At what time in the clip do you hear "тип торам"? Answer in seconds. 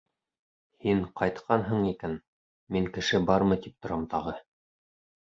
3.67-4.07